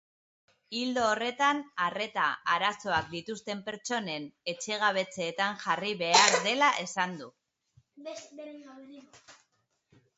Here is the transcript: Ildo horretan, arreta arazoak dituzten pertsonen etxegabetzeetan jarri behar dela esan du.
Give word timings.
Ildo 0.77 1.01
horretan, 1.07 1.59
arreta 1.87 2.23
arazoak 2.55 3.11
dituzten 3.11 3.61
pertsonen 3.69 4.27
etxegabetzeetan 4.55 5.61
jarri 5.67 5.95
behar 6.03 6.37
dela 6.51 6.75
esan 6.89 7.17
du. 7.23 7.33